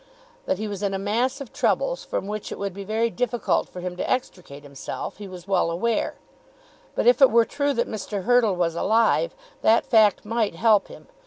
That 0.47 0.57
he 0.57 0.67
was 0.67 0.81
in 0.81 0.95
a 0.95 0.97
mass 0.97 1.39
of 1.41 1.53
troubles 1.53 2.03
from 2.03 2.25
which 2.25 2.51
it 2.51 2.57
would 2.57 2.73
be 2.73 2.83
very 2.83 3.11
difficult 3.11 3.69
for 3.69 3.81
him 3.81 3.95
to 3.97 4.09
extricate 4.09 4.63
himself 4.63 5.17
he 5.17 5.27
was 5.27 5.47
well 5.47 5.69
aware; 5.69 6.15
but 6.95 7.05
if 7.05 7.21
it 7.21 7.29
were 7.29 7.45
true 7.45 7.73
that 7.73 7.87
Mr. 7.87 8.23
Hurtle 8.23 8.55
was 8.55 8.73
alive, 8.73 9.35
that 9.61 9.85
fact 9.85 10.25
might 10.25 10.55
help 10.55 10.87
him. 10.87 11.05